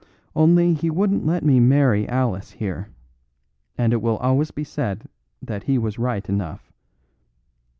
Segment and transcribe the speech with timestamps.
[0.35, 2.89] Only he wouldn't let me marry Alice here;
[3.77, 5.07] and it will always be said
[5.43, 6.73] that he was right enough.